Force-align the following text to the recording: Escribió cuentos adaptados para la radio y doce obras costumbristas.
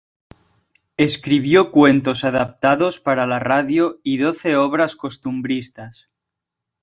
Escribió 0.97 1.69
cuentos 1.71 2.23
adaptados 2.23 2.99
para 2.99 3.27
la 3.27 3.37
radio 3.37 3.99
y 4.01 4.17
doce 4.17 4.55
obras 4.57 4.95
costumbristas. 4.95 6.09